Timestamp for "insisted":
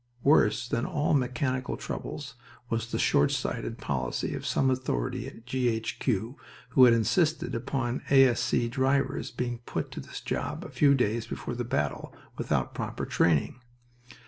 6.95-7.53